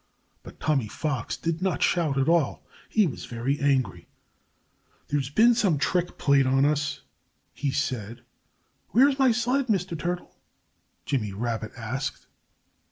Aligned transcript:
But 0.41 0.59
Tommy 0.59 0.87
Fox 0.87 1.37
did 1.37 1.61
not 1.61 1.83
shout 1.83 2.17
at 2.17 2.27
all. 2.27 2.65
He 2.89 3.05
was 3.05 3.25
very 3.25 3.59
angry. 3.59 4.07
"There's 5.09 5.29
been 5.29 5.53
some 5.53 5.77
trick 5.77 6.17
played 6.17 6.47
on 6.47 6.65
us," 6.65 7.01
he 7.53 7.69
said. 7.69 8.23
"Where's 8.89 9.19
my 9.19 9.31
sled, 9.31 9.67
Mr. 9.67 9.95
Turtle?" 9.95 10.35
Jimmy 11.05 11.33
Rabbit 11.33 11.73
asked. 11.77 12.25